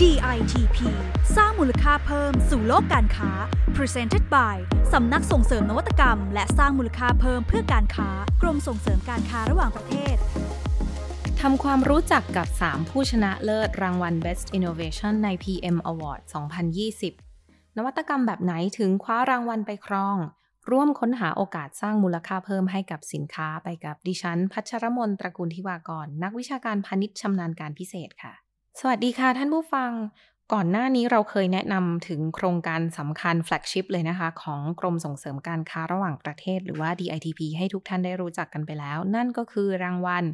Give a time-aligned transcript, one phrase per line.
[0.00, 0.78] DITP
[1.36, 3.30] สร้างมูลค่าเพิ่มสู่โลกการค้า
[3.76, 4.56] Presented by
[4.92, 8.08] สำนักส่งเสริมนวัตกรรม และสร้างมูลค่าเพิ่มเพื่อการค้า
[8.42, 10.16] กรมส่งเสริมการค้าระหว่างประเทศ
[11.40, 16.20] ทำความรู้จักกับ 3 ผู้ชนะเลิศรางวัล Best Innovation ใน PM Award
[16.98, 20.16] 2020 นวัตกรรมแบบไหนถึงคว้ารางวัลไปครอง
[20.70, 28.34] ร่วมค้นหาโอกาสสร้างมูลค่าเพิ่มให้กับสินค้าไปกับดิฉัน พัชรมนตระกูลทิวากร นักวิชาการพาณิชย์ชำนาญการพิเศษค่ะ
[28.80, 29.90] สวัสดีค่ะท่านผู้ฟัง
[30.52, 40.24] ก่อนหน้านี้เราเคยแนะนำถึงโครงการสำคัญแฟลกชิพเลยนะคะ ของกรมส่งเสริมการค้าระหว่างประเทศ หรือว่า DITP ให้ทุกท่านได้รู้จักกันไปแล้ว นั่นก็คือรางวัล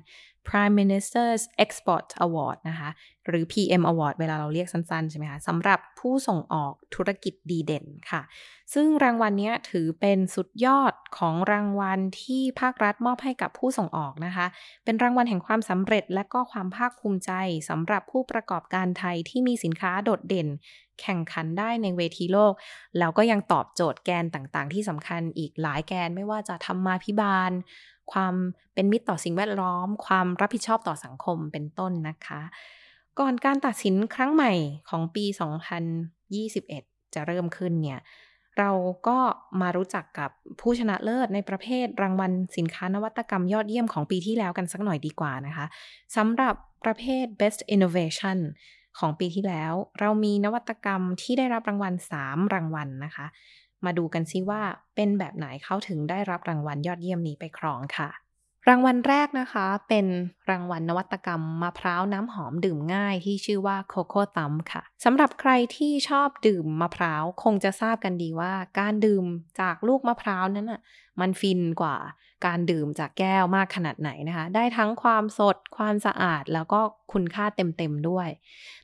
[0.49, 2.91] Prime Minister's Export Award นะคะ
[3.27, 8.23] หรือ PM Award เวลาเราเรียกสั้นๆ ใช่ไหมคะสำหรับผู้ส่งออกธุรกิจดีเด่นค่ะ
[8.75, 14.47] ซึ่งรางวัลนี้ถือเป็นสุดยอดของรางวัลที่ภาครัฐมอบให้กับผู้ส่งออกนะคะ
[14.85, 17.33] เป็นรางวัลแห่งความสำเร็จและก็ความภาคภูมิใจ
[17.69, 20.49] สำหรับผู้ประกอบการไทยที่มีสินค้าโดดเด่น
[21.01, 22.53] แข่งขันได้ในเวทีโลก
[22.99, 27.53] แล้วก็ยังตอบโจทย์แกนต่างๆ ที่สำคัญอีกหลายแกนไม่ว่าจะทำมาพิบาล
[28.13, 28.35] ความ
[28.75, 32.41] เป็นมิตรต่อสิ่งแวดล้อม ความรับผิดชอบต่อสังคมเป็นต้นนะคะ
[33.19, 34.53] ก่อนการตัดสินครั้งใหม่
[34.91, 35.25] ของปี
[36.39, 38.01] 2021 จะเริ่มขึ้นเนี่ย
[38.59, 38.71] เรา
[39.09, 39.19] ก็
[39.61, 45.67] มารู้จักกับผู้ชนะเลิศในประเภทรางวัลสินค้านวัตกรรมยอดเยี่ยมของปีที่แล้วกันสักหน่อยดีกว่านะคะ
[46.17, 48.39] สำหรับประเภท best innovation
[48.99, 53.27] ของปีที่แล้ว เรามีนวัตกรรมที่ได้รับรางวัล 3 รางวัลนะคะ
[53.85, 54.63] มาดูกันซิว่า
[54.97, 58.11] เป็นแบบไหนเขาถึงได้รับรางวัลยอดเยี่ยมนี้ไปครองค่ะ
[58.69, 60.07] รางวัลแรกนะคะ เป็น
[60.51, 69.25] รางวัลนวัตกรรมมะพร้าวน้ำหอมดื่มง่ายที่ชื่อว่าโคโค่ตัมค่ะสำหรับใครที่ชอบดื่มมะพร้าวคงจะทราบกันดีว่า การดื่ม
[69.61, 70.81] จากลูกมะพร้าวนั้นอะ
[71.21, 71.97] มันฟินกว่า
[72.47, 76.81] การดื่มจากแก้วมากขนาดไหนนะคะ ได้ทั้งความสด ความสะอาดแล้วก็
[77.13, 78.29] คุณค่าเต็มๆด้วย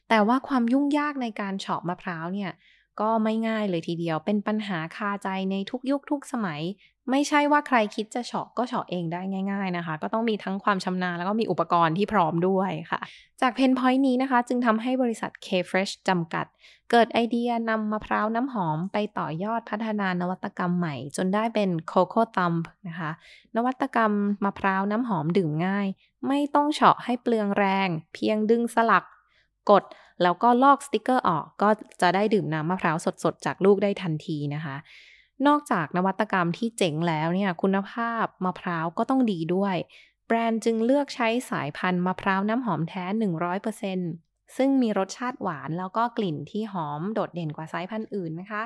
[0.09, 2.51] แต่ว่าความยุ่งยากในการเฉาะมะพร้าวเนี่ย
[3.01, 6.63] ก็ไม่ง่ายเลยทีเดียว เป็นปัญหาคาใจในทุกยุคทุกสมัย
[7.11, 9.21] ไม่ใช่ว่าใครคิดจะเฉาะก็เฉาะเองได้
[9.51, 13.01] ง่าย ๆนะคะ ก็ต้องมีทั้งความชำนาญแล้วก็มีอุปกรณ์ที่พร้อมด้วยค่ะ
[13.41, 16.47] จาก pain point นี้นะคะ จึงทำให้บริษัท K-Fresh จำกัด
[16.91, 22.57] เกิดไอเดียนำมะพร้าวน้ำหอมไปต่อยอดพัฒนานวัตกรรมใหม่ จนได้เป็น Coco Thumb
[22.89, 23.11] นะคะ
[23.57, 24.13] นวัตกรรม
[24.45, 25.87] มะพร้าวน้ำหอมดื่มง่าย
[26.29, 29.05] ไม่ต้องเฉาะให้เปลืองแรง เพียงดึงสลัก
[29.71, 29.85] กด
[30.23, 31.69] แล้วก็ลอกสติกเกอร์ออกก็
[32.03, 34.77] จะได้ดื่มน้ำมะพร้าวสดๆ จากลูกได้ทันทีนะคะ
[35.47, 39.77] นอกจากนวัตกรรมที่เจ๋งแล้วเนี่ยคุณภาพมะพร้าวก็ต้องดีด้วย
[40.27, 43.05] แบรนด์จึงเลือกใช้สายพันธุ์มะพร้าวน้ำหอมแท้
[43.81, 48.63] 100%ซึ่งมีรสชาติหวานแล้วก็กลิ่นที่หอมโดดเด่นกว่าสายพันธุ์อื่นนะคะ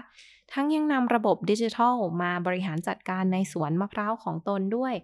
[0.52, 4.94] ทั้งยังนำระบบดิจิทัลมาบริหารจัดการในสวนมะพร้าวของตนด้วย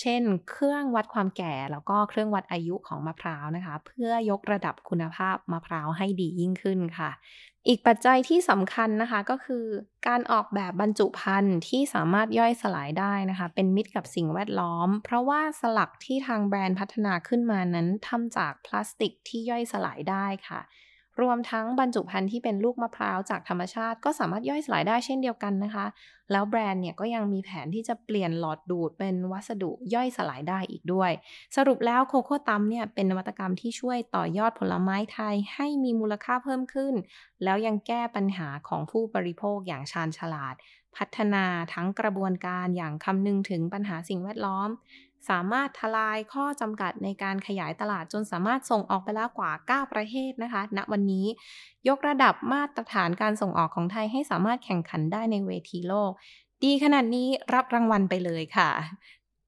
[0.00, 7.10] เช่น เครื่องวัดความแก่แล้วก็เครื่องวัดอายุของมะพร้าวนะคะ เพื่อยกระดับคุณภาพมะพร้าวให้ดียิ่งขึ้นค่ะ
[7.68, 9.64] อีกปัจจัยที่สำคัญนะคะก็คือ
[10.08, 20.60] การออกแบบบรรจุภัณฑ์ที่สามารถย่อยสลายได้นะคะ เป็นมิตรกับสิ่งแวดล้อม เพราะว่าสลักที่ทางแบรนด์พัฒนาขึ้นมานั้นทำจากพลาสติกที่ย่อยสลายได้ค่ะ
[21.20, 25.86] รวมทั้งบรรจุภัณฑ์ที่เป็นลูกมะพร้าวจากธรรมชาติ ก็สามารถย่อยสลายได้เช่นเดียวกันนะคะ
[26.32, 31.10] แล้วแบรนด์เนี่ยก็ยังมีแผนที่จะเปลี่ยนหลอดดูดเป็นวัสดุย่อยสลายได้อีกด้วย
[31.56, 36.94] สรุปแล้วโคโค่ตัมเนี่ยเป็นนวัตกรรมที่ช่วยต่อยอดผลไม้ไทยให้มีมูลค่าเพิ่มขึ้น
[37.44, 40.54] แล้วยังแก้ปัญหาของผู้บริโภคอย่างชาญฉลาด
[40.96, 41.44] พัฒนา
[41.74, 44.68] ทั้งกระบวนการอย่างคำนึงถึงปัญหาสิ่งแวดล้อม
[45.28, 51.26] สามารถทลายข้อจำกัดในการขยายตลาดจนสามารถส่งออกไปแล้วกว่า 9 ประเทศนะคะณวันนี้
[51.88, 56.12] ยกระดับมาตรฐานการส่งออกของไทยให้สามารถแข่งขันได้ในเวทีโลก
[56.64, 58.70] ดีขนาดนี้รับรางวัลไปเลยค่ะ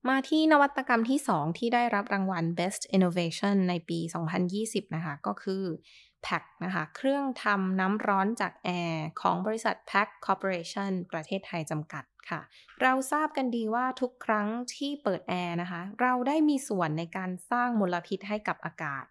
[0.08, 3.98] มาที่นวัตกรรมที่ 2 ที่ได้รับรางวัล Best Innovation ในปี
[4.46, 5.64] 2020 นะคะ ก็คือ
[6.26, 12.40] PAC นะคะ เครื่องทำน้ำร้อนจากแอร์ของบริษัท PAC Corporation ประเทศไทยจำกัดค่ะ
[12.82, 19.04] เราทราบกันดีว่าทุกครั้งที่เปิดแอร์นะคะ เราได้มีส่วนในการสร้างมลพิษให้กับอากาศ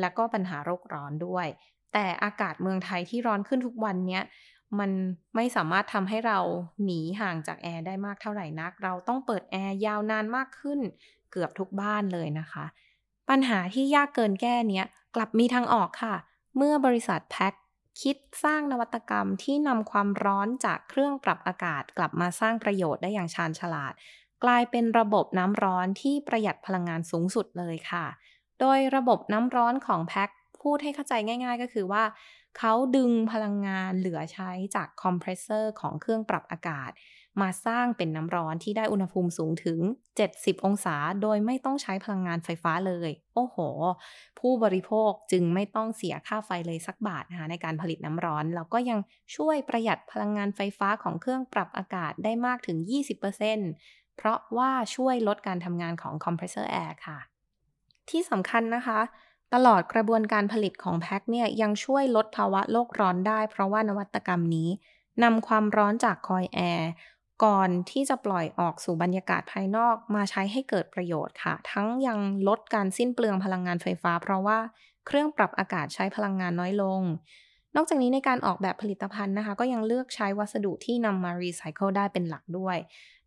[0.00, 1.46] และก็ปัญหาโรคร้อนด้วย
[1.92, 4.22] แต่อากาศเมืองไทยที่ร้อนขึ้นทุกวันเนี้ย
[4.78, 4.90] มัน
[5.34, 6.38] ไม่สามารถทำให้เรา
[6.84, 10.80] หนีห่างจากแอร์ได้มากเท่าไหร่นัก เราต้องเปิดแอร์ยาวนานมากขึ้น
[11.30, 12.64] เกือบทุกบ้านเลยนะคะ
[13.28, 16.14] ปัญหาที่ยากเกินแก้เนี้ยกลับมีทางออกค่ะ
[16.56, 17.54] เมื่อบริษัทแพ็ค
[18.02, 23.92] คิดสร้างนวัตกรรมที่นำความร้อนจากเครื่องปรับอากาศกลับมาสร้างประโยชน์ได้อย่างชาญฉลาด
[24.44, 28.06] กลายเป็นระบบน้ำร้อนที่ประหยัดพลังงานสูงสุดเลยค่ะ
[28.60, 30.30] โดยระบบน้ำร้อนของ PAC
[30.62, 32.02] พูดให้เข้าใจง่าย ๆ ก็คือว่า
[32.58, 36.90] เขาดึงพลังงานเหลือใช้จากคอมเพรสเซอร์ของเครื่องปรับอากาศ
[37.42, 39.78] มาสร้างเป็นน้ำร้อนที่ได้อุณหภูมิสูงถึง
[40.22, 43.56] 70 องศา โดยไม่ต้องใช้พลังงานไฟฟ้าเลย โอ้โห
[44.38, 48.98] ผู้บริโภคจึงไม่ต้องเสียค่าไฟเลยสักบาทนะคะในการผลิตน้ำร้อน แล้วก็ยัง
[49.36, 52.78] ช่วยประหยัดพลังงานไฟฟ้าของเครื่องปรับอากาศได้มากถึง
[53.52, 57.18] 20%เพราะว่าช่วยลดการทำงานของคอมเพรสเซอร์แอร์ค่ะ
[58.10, 59.00] ที่สำคัญนะคะ
[59.54, 64.68] ตลอดกระบวนการผลิตของแพ็คเนี่ยยังช่วยลดภาวะโลกร้อนได้ เพราะว่านวัตกรรมนี้
[65.22, 66.90] นำความร้อนจากคอยแอร์
[67.44, 72.18] ก่อนที่จะปล่อยออกสู่บรรยากาศภายนอกมาใช้ให้เกิดประโยชน์ค่ะ ทั้งยัง
[72.48, 74.58] ลดการสิ้นเปลืองพลังงานไฟฟ้า เพราะว่า
[75.06, 77.02] เครื่องปรับอากาศใช้พลังงานน้อยลง
[77.76, 82.76] นอกจากนี้ในการออกแบบผลิตภัณฑ์นะคะ ก็ยังเลือกใช้วัสดุที่นำมารีไซเคิลได้เป็นหลักด้วย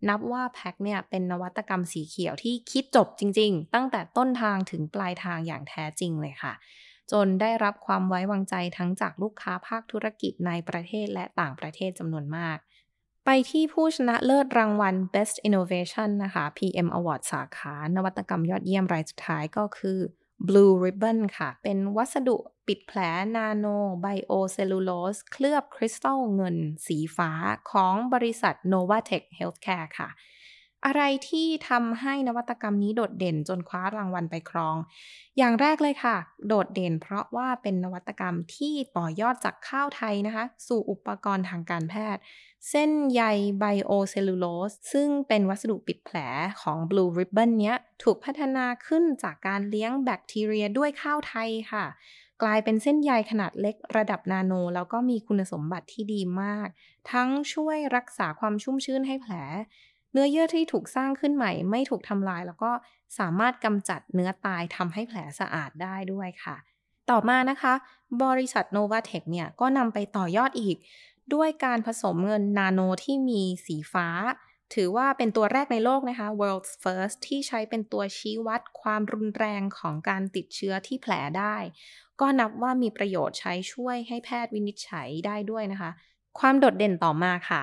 [0.07, 6.53] นับว่า PAC เนี่ยเป็นนวัตกรรมสีเขียวที่คิดจบจริง ๆ ตั้งแต่ต้นทางถึงปลายทางอย่างแท้จริงเลยค่ะ
[7.11, 12.57] จนได้รับความไว้วางใจทั้งจากลูกค้าภาคธุรกิจในประเทศและต่างประเทศจำนวนมาก
[13.25, 19.99] ไปที่ผู้ชนะเลิศรางวัล Best Innovation นะคะ PM Award สาขานวัตกรรมยอดเยี่ยมรายสุดท้ายก็คือ
[20.45, 22.37] Blue Ribbon ค่ะ เป็นวัสดุ
[22.67, 22.99] ปิดแผล
[23.35, 23.65] นาโน
[24.01, 26.57] ไบโอเซลลูโลสเคลือบคริสตัลเงิน
[26.87, 27.31] สีฟ้า
[27.71, 30.09] ของบริษัท Novatech Healthcare ค่ะ
[30.85, 34.75] อะไรที่ทำให้นวัตกรรมนี้โดดเด่นจนคว้ารางวัลไปครอง
[35.37, 42.21] อย่างแรกเลยค่ะ โดดเด่นเพราะว่าเป็นนวัตกรรมที่ต่อยอดจากข้าวไทยนะคะ สู่อุปกรณ์ทางการแพทย์
[42.69, 43.23] เส้นใย
[43.59, 46.17] ไบโอเซลลูโลสซึ่งเป็นวัสดุปิดแผล
[46.61, 51.85] ของ Blue Ribbon เนี้ย ถูกพัฒนาขึ้นจากการเลี้ยงแบคทีเรียด้วยข้าวไทยค่ะ
[52.41, 56.67] กลายเป็นเส้นใยขนาดเล็กระดับนาโน แล้วก็มีคุณสมบัติที่ดีมาก
[57.11, 59.33] ทั้งช่วยรักษาความชุ่มชื้นให้แผล
[60.17, 62.71] นื้อเยื่อที่ถูกสร้างขึ้นใหม่ ไม่ถูกทำลาย แล้วก็
[63.19, 66.55] สามารถกำจัดเนื้อตายทำให้แผลสะอาดได้ด้วยค่ะ
[67.09, 67.73] ต่อมานะคะ
[68.23, 70.77] บริษัท Novatech เนี่ยก็นำไปต่อยอดอีก
[71.33, 74.07] ด้วยการผสมเงินนาโนที่มีสีฟ้า
[74.73, 81.57] ถือว่าเป็นตัวแรกในโลกนะคะ world's first ที่ใช้เป็นตัวชี้วัดความรุนแรงของการติดเชื้อที่แผลได้
[82.19, 85.91] ก็นับว่ามีประโยชน์ใช้ช่วยให้แพทย์วินิจฉัยได้ด้วยนะคะ
[86.39, 87.61] ความโดดเด่นต่อมาค่ะ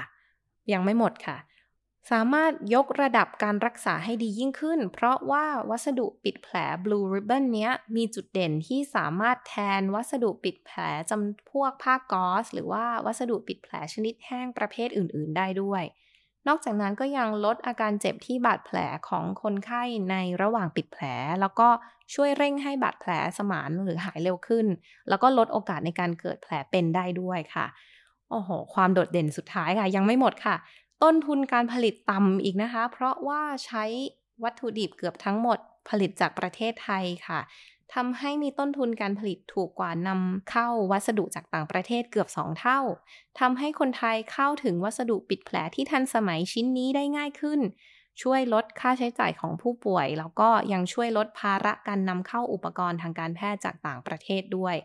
[0.73, 1.37] ยังไม่หมดค่ะ
[2.11, 10.79] สามารถยกระดับการรักษาให้ดียิ่งขึ้น เพราะว่าวัสดุปิดแผล Blue Ribbon เนี้ยมีจุดเด่นที่สามารถแทนวัสดุปิดแผล
[11.11, 15.83] จำพวกผ้ากอซหรือว่าวัสดุปิดแผลชนิดแห้งประเภทอื่น ๆ ได้ด้วย
[16.49, 18.79] นอกจากนั้นก็ยังลดอาการเจ็บที่บาดแผล
[19.09, 21.05] ของคนไข้ในระหว่างปิดแผล
[21.41, 21.69] แล้วก็
[22.15, 24.67] ช่วยเร่งให้บาดแผลสมานหรือหายเร็วขึ้น
[25.09, 27.67] แล้วก็ลดโอกาสในการเกิดแผลเป็นได้ด้วยค่ะ
[28.31, 30.57] โอ้โห ความโดดเด่นสุดท้ายค่ะ ยังไม่หมดค่ะ
[31.03, 33.85] ต้นทุนการผลิตต่ำอีกนะคะ เพราะว่าใช้
[34.43, 35.59] วัตถุดิบเกือบทั้งหมด
[35.89, 37.41] ผลิตจากประเทศไทยค่ะ
[37.95, 42.81] ทำให้มีต้นทุนการผลิตถูกกว่านำเข้าวัสดุจากต่างประเทศเกือบ 2 เท่า
[43.41, 47.61] ทำให้คนไทยเข้าถึงวัสดุปิดแผลที่ทันสมัยชิ้นนี้ได้ง่ายขึ้น
[48.23, 54.77] ช่วยลดค่าใช้จ่ายของผู้ป่วย แล้วก็ยังช่วยลดภาระการนำเข้าอุปกรณ์ทางการแพทย์จากต่างประเทศด้วย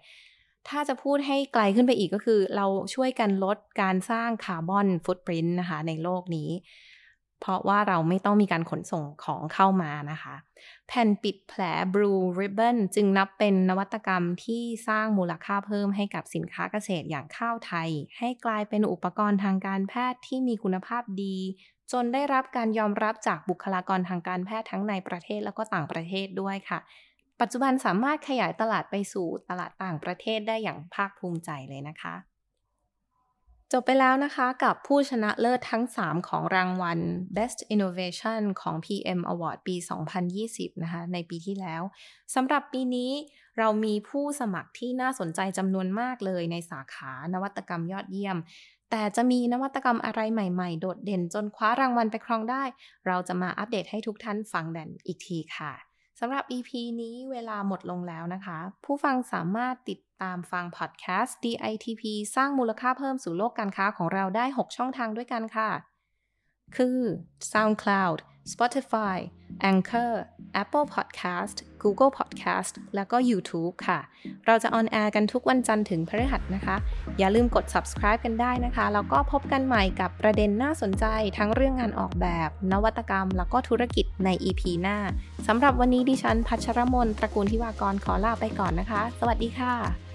[0.69, 6.50] ถ้าจะพูดให้ไกลขึ้นไปอีกก็คือเราช่วยกันลดการสร้างคาร์บอนฟุตปรินต์นะคะในโลกนี้
[7.42, 10.36] เพราะว่าเราไม่ต้องมีการขนส่งของเข้ามานะคะ
[10.88, 11.62] แผ่นปิดแผล
[11.94, 21.38] Blue Ribbon จึงนับเป็นนวัตกรรมที่สร้างมูลค่าเพิ่มให้กับสินค้าเกษตรอย่างข้าวไทย ให้กลายเป็นอุปกรณ์ทางการแพทย์ที่มีคุณภาพดี
[21.92, 26.80] จนได้รับการยอมรับจากบุคลากรทางการแพทย์ทั้งในประเทศแล้วก็ต่างประเทศด้วยค่ะ
[27.41, 32.16] ปัจจุบันสามารถขยายตลาดไปสู่ตลาดต่างประเทศได้อย่างภาคภูมิใจเลยนะคะ
[33.73, 36.99] จบไปแล้วนะคะกับผู้ชนะเลิศทั้ง 3 ของรางวัล
[37.35, 39.75] Best Innovation ของ PM Award ปี
[40.30, 41.81] 2020 นะคะ ในปีที่แล้ว
[42.35, 43.11] สำหรับปีนี้
[43.57, 48.37] เรามีผู้สมัครที่น่าสนใจจำนวนมากเลยในสาขานวัตกรรมยอดเยี่ยม
[48.92, 52.64] แต่จะมีนวัตกรรมอะไรใหม่ๆ โดดเด่นจนคว้ารางวัลไปครองได้
[53.07, 55.89] เราจะมาอัปเดตให้ทุกท่านฟังกันอีกทีค่ะ
[56.19, 56.69] สำหรับ EP
[57.02, 62.04] นี้เวลาหมดลงแล้วนะคะ ผู้ฟังสามารถติดตามฟังพอดแคสต์ DITP
[62.35, 65.69] สร้างมูลค่าเพิ่มสู่โลกการค้าของเราได้ 6 ช่องทางด้วยกันค่ะ
[66.76, 66.97] คือ
[67.52, 68.18] SoundCloud
[68.54, 69.18] Spotify
[69.71, 70.14] Anchor
[70.61, 73.99] Apple Podcast Google Podcast แล้วก็ YouTube ค่ะ
[74.45, 76.76] เราจะออนแอร์กันทุกวันจันทร์ถึงพฤหัสนะคะ
[77.19, 81.06] อย่าลืมกด subscribe กันได้นะคะ แล้วก็พบกันใหม่กับประเด็นน่าสนใจ
[81.38, 84.97] ทั้งเรื่องงานออกแบบ นวัตกรรม แล้วก็ธุรกิจใน EP หน้า
[85.47, 90.08] สำหรับวันนี้ดิฉันพัชรมนตระกูลทิวากรขอลาไปก่อนนะคะ สวัสดีค่ะ